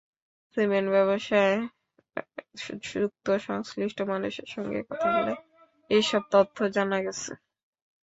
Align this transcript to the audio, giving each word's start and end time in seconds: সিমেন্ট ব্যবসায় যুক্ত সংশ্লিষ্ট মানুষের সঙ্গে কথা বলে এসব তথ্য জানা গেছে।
সিমেন্ট 0.57 0.87
ব্যবসায় 0.91 1.55
যুক্ত 2.91 3.27
সংশ্লিষ্ট 3.47 3.99
মানুষের 4.11 4.47
সঙ্গে 4.47 4.79
কথা 4.89 5.07
বলে 5.15 5.33
এসব 5.89 6.21
তথ্য 6.31 6.57
জানা 6.75 6.97
গেছে। 7.01 7.31